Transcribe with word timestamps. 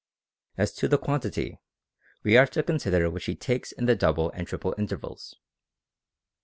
As 0.57 0.71
to 0.77 0.87
the 0.87 0.97
quan 0.97 1.19
tity, 1.19 1.59
we 2.23 2.35
are 2.35 2.47
to 2.47 2.63
consider 2.63 3.07
which 3.11 3.25
he 3.25 3.35
takes 3.35 3.71
in 3.71 3.85
the 3.85 3.95
double 3.95 4.31
and 4.31 4.47
triple 4.47 4.73
intervals. 4.75 5.35